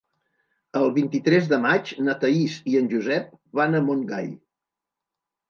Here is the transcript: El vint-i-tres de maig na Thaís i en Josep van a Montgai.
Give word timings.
El 0.79 0.87
vint-i-tres 0.95 1.49
de 1.51 1.59
maig 1.65 1.91
na 2.07 2.15
Thaís 2.23 2.57
i 2.73 2.79
en 2.81 2.89
Josep 2.95 3.29
van 3.61 3.75
a 3.75 3.85
Montgai. 3.91 4.35